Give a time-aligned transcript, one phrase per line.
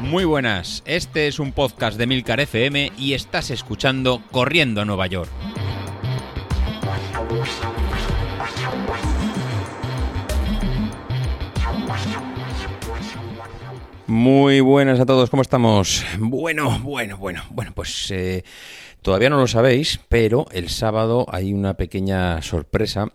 [0.00, 5.08] Muy buenas, este es un podcast de Milcar FM y estás escuchando Corriendo a Nueva
[5.08, 5.28] York.
[14.06, 16.04] Muy buenas a todos, ¿cómo estamos?
[16.18, 18.44] Bueno, bueno, bueno, bueno, pues eh,
[19.02, 23.10] todavía no lo sabéis, pero el sábado hay una pequeña sorpresa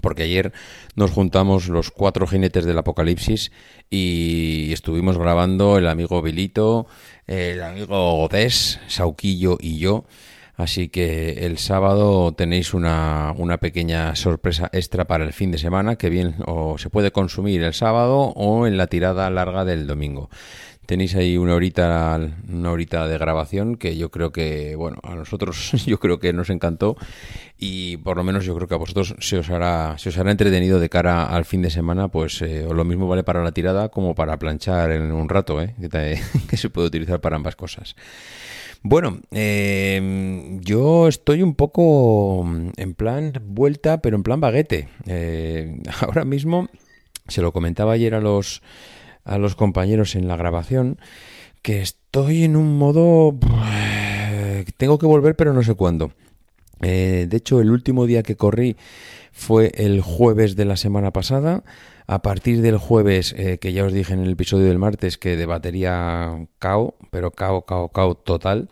[0.00, 0.52] porque ayer
[0.94, 3.52] nos juntamos los cuatro jinetes del apocalipsis
[3.90, 6.86] y estuvimos grabando el amigo Vilito,
[7.26, 10.04] el amigo Godés, Sauquillo y yo.
[10.56, 15.94] Así que el sábado tenéis una, una, pequeña sorpresa extra para el fin de semana
[15.94, 20.30] que bien o se puede consumir el sábado o en la tirada larga del domingo.
[20.88, 25.72] Tenéis ahí una horita, una horita de grabación que yo creo que, bueno, a nosotros
[25.86, 26.96] yo creo que nos encantó
[27.58, 30.30] y por lo menos yo creo que a vosotros se os hará, se os hará
[30.30, 33.90] entretenido de cara al fin de semana, pues eh, lo mismo vale para la tirada
[33.90, 35.74] como para planchar en un rato, ¿eh?
[35.78, 37.94] que, se puede utilizar para ambas cosas.
[38.80, 44.88] Bueno, eh, yo estoy un poco en plan vuelta, pero en plan baguete.
[45.04, 46.70] Eh, ahora mismo,
[47.26, 48.62] se lo comentaba ayer a los
[49.28, 50.98] a los compañeros en la grabación
[51.62, 53.36] que estoy en un modo...
[54.76, 56.12] tengo que volver pero no sé cuándo.
[56.80, 58.76] Eh, de hecho, el último día que corrí
[59.32, 61.62] fue el jueves de la semana pasada.
[62.10, 65.36] A partir del jueves, eh, que ya os dije en el episodio del martes, que
[65.36, 68.70] de batería cao, pero cao, cao, cao total.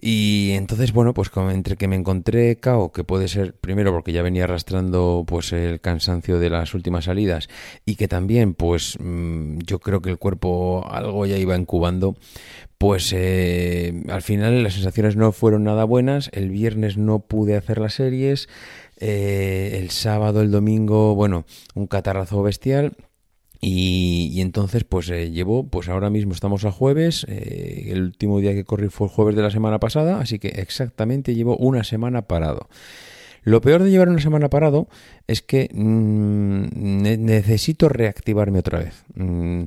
[0.00, 4.22] Y entonces, bueno, pues entre que me encontré cao, que puede ser primero porque ya
[4.22, 7.48] venía arrastrando pues el cansancio de las últimas salidas
[7.84, 12.16] y que también pues mm, yo creo que el cuerpo algo ya iba incubando,
[12.78, 17.78] pues eh, al final las sensaciones no fueron nada buenas, el viernes no pude hacer
[17.78, 18.48] las series,
[19.04, 22.96] eh, el sábado, el domingo, bueno, un catarrazo bestial
[23.60, 28.52] y, entonces, pues eh, llevo, pues ahora mismo estamos a jueves, eh, el último día
[28.54, 32.22] que corrí fue el jueves de la semana pasada, así que exactamente llevo una semana
[32.22, 32.68] parado.
[33.42, 34.88] Lo peor de llevar una semana parado
[35.26, 39.04] es que mm, necesito reactivarme otra vez.
[39.16, 39.64] Mm,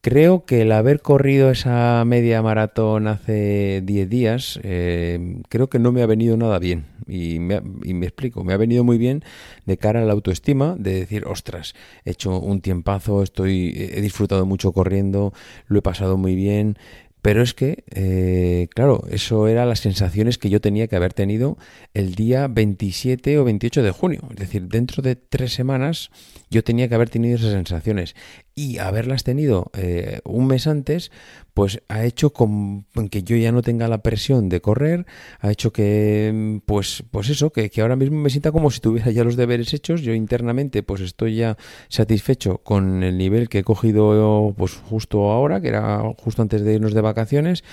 [0.00, 6.02] Creo que el haber corrido esa media maratón hace 10 días, creo que no me
[6.02, 6.91] ha venido nada bien.
[7.06, 9.24] Y me, y me, explico, me ha venido muy bien
[9.66, 11.74] de cara a la autoestima, de decir, ostras,
[12.04, 15.32] he hecho un tiempazo, estoy, he disfrutado mucho corriendo,
[15.66, 16.76] lo he pasado muy bien,
[17.22, 21.56] pero es que, eh, claro, eso eran las sensaciones que yo tenía que haber tenido
[21.94, 24.22] el día 27 o 28 de junio.
[24.30, 26.10] Es decir, dentro de tres semanas
[26.50, 28.16] yo tenía que haber tenido esas sensaciones.
[28.56, 31.12] Y haberlas tenido eh, un mes antes,
[31.54, 35.06] pues ha hecho con, que yo ya no tenga la presión de correr,
[35.40, 39.24] ha hecho que, pues, pues eso, que, ahora mismo me sienta como si tuviera ya
[39.24, 40.02] los deberes hechos.
[40.02, 41.56] Yo internamente, pues estoy ya
[41.88, 46.74] satisfecho con el nivel que he cogido, pues justo ahora, que era justo antes de
[46.74, 47.64] irnos de vacaciones.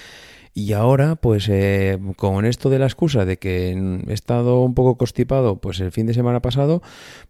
[0.54, 4.98] Y ahora, pues eh, con esto de la excusa de que he estado un poco
[4.98, 6.82] constipado, pues el fin de semana pasado,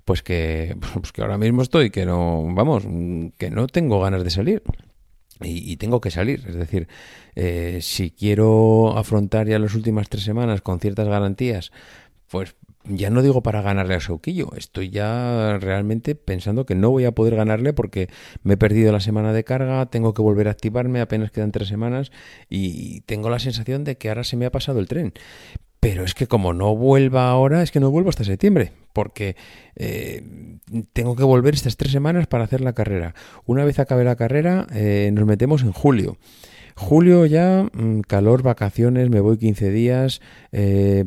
[0.05, 2.83] pues que, pues que ahora mismo estoy, que no, vamos,
[3.37, 4.63] que no tengo ganas de salir.
[5.41, 6.43] Y, tengo que salir.
[6.47, 6.87] Es decir,
[7.35, 11.71] eh, si quiero afrontar ya las últimas tres semanas con ciertas garantías,
[12.27, 12.55] pues
[12.85, 17.11] ya no digo para ganarle a Sauquillo, estoy ya realmente pensando que no voy a
[17.11, 18.09] poder ganarle porque
[18.43, 21.67] me he perdido la semana de carga, tengo que volver a activarme, apenas quedan tres
[21.67, 22.11] semanas
[22.49, 25.13] y tengo la sensación de que ahora se me ha pasado el tren.
[25.79, 29.35] Pero es que como no vuelva ahora, es que no vuelvo hasta septiembre, porque
[29.75, 30.23] eh,
[30.91, 33.15] tengo que volver estas tres semanas para hacer la carrera.
[33.45, 36.17] Una vez acabe la carrera, eh, nos metemos en julio.
[36.75, 40.21] Julio ya, mm, calor, vacaciones, me voy 15 días.
[40.53, 41.05] Eh,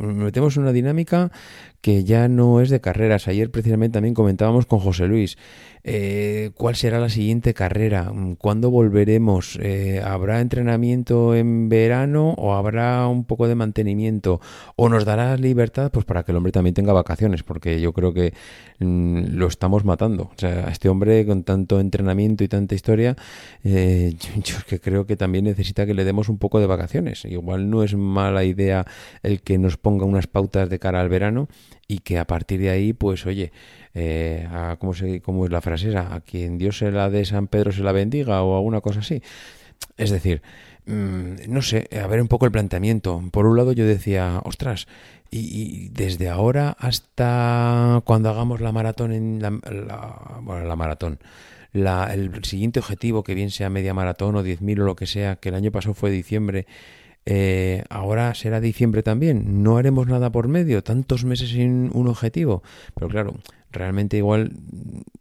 [0.00, 1.32] me metemos en una dinámica
[1.80, 3.26] que ya no es de carreras.
[3.26, 5.36] Ayer precisamente también comentábamos con José Luis.
[5.84, 13.08] Eh, cuál será la siguiente carrera, cuándo volveremos, eh, habrá entrenamiento en verano o habrá
[13.08, 14.40] un poco de mantenimiento
[14.76, 18.14] o nos dará libertad pues para que el hombre también tenga vacaciones, porque yo creo
[18.14, 18.32] que
[18.78, 20.30] mm, lo estamos matando.
[20.32, 23.16] O sea, este hombre con tanto entrenamiento y tanta historia,
[23.64, 24.14] eh,
[24.44, 27.24] yo, que creo que también necesita que le demos un poco de vacaciones.
[27.24, 28.86] Igual no es mala idea
[29.24, 31.48] el que nos ponga unas pautas de cara al verano
[31.92, 33.52] y que a partir de ahí, pues oye,
[33.94, 37.48] eh, a, ¿cómo, se, ¿cómo es la frase A quien Dios se la de San
[37.48, 39.22] Pedro se la bendiga o alguna cosa así.
[39.98, 40.40] Es decir,
[40.86, 43.22] mm, no sé, a ver un poco el planteamiento.
[43.30, 44.86] Por un lado yo decía, ostras,
[45.30, 49.50] y, desde ahora hasta cuando hagamos la maratón en la,
[50.40, 51.18] bueno, la maratón,
[51.72, 55.36] la, el siguiente objetivo, que bien sea media maratón o 10.000 o lo que sea,
[55.36, 56.66] que el año pasado fue diciembre,
[57.24, 59.62] eh, ahora será diciembre también.
[59.62, 62.62] No haremos nada por medio, tantos meses sin un objetivo.
[62.94, 63.34] Pero claro,
[63.70, 64.52] realmente igual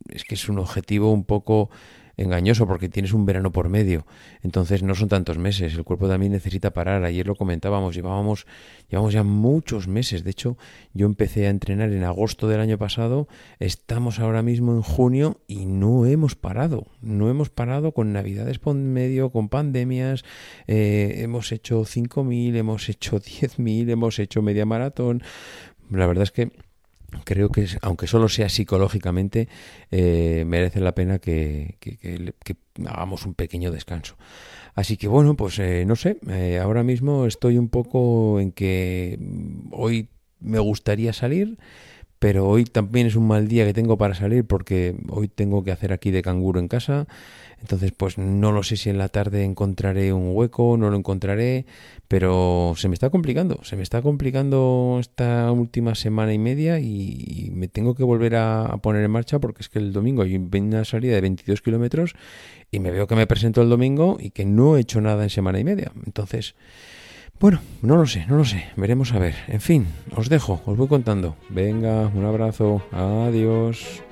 [0.09, 1.69] es que es un objetivo un poco
[2.17, 4.05] engañoso porque tienes un verano por medio.
[4.43, 5.73] Entonces no son tantos meses.
[5.73, 7.03] El cuerpo también necesita parar.
[7.03, 8.45] Ayer lo comentábamos, llevábamos,
[8.89, 10.23] llevamos ya muchos meses.
[10.23, 10.57] De hecho,
[10.93, 13.27] yo empecé a entrenar en agosto del año pasado.
[13.59, 16.87] Estamos ahora mismo en junio y no hemos parado.
[17.01, 20.23] No hemos parado con navidades por medio, con pandemias.
[20.67, 25.23] Eh, hemos hecho 5.000, hemos hecho 10.000, hemos hecho media maratón.
[25.89, 26.51] La verdad es que
[27.23, 29.47] creo que aunque solo sea psicológicamente
[29.91, 31.77] eh, merece la pena que,
[32.85, 34.15] hagamos un pequeño descanso.
[34.73, 39.19] Así que bueno pues eh, no sé eh, ahora mismo estoy un poco en que
[39.71, 40.09] hoy
[40.39, 41.57] me gustaría salir
[42.21, 45.71] pero hoy también es un mal día que tengo para salir porque hoy tengo que
[45.71, 47.07] hacer aquí de canguro en casa
[47.61, 51.65] entonces, pues no lo sé si en la tarde encontraré un hueco, no lo encontraré,
[52.07, 57.51] pero se me está complicando, se me está complicando esta última semana y media y,
[57.53, 60.85] me tengo que volver a, poner en marcha porque es que el domingo hay una
[60.85, 62.15] salida de 22 kilómetros
[62.71, 65.29] y me veo que me presento el domingo y que no he hecho nada en
[65.29, 65.91] semana y media.
[66.05, 66.55] Entonces,
[67.41, 69.33] bueno, no lo sé, no lo sé, veremos a ver.
[69.47, 71.35] En fin, os dejo, os voy contando.
[71.49, 74.03] Venga, un abrazo, adiós.